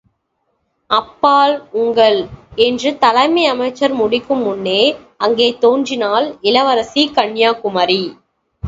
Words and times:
அப்பால் 0.89 1.53
உங்கள்... 1.73 2.17
என்று 2.59 2.91
தலைமை 2.97 3.45
அமைச்சர் 3.45 3.95
முடிக்குமுன்னே, 3.95 4.81
அங்கே 5.19 5.49
தோன்றினான் 5.59 6.29
இளவரசி 6.43 7.05
கன்யாகுமரி! 7.15 8.03